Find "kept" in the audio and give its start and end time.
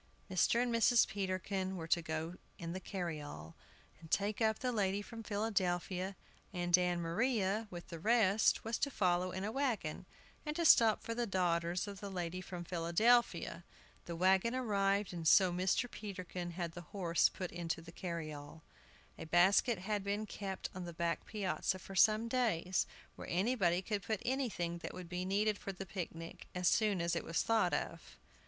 20.25-20.67